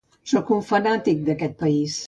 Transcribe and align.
Sóc 0.31 0.49
un 0.55 0.63
fanàtic 0.71 1.23
d'aquest 1.29 1.57
país. 1.63 1.99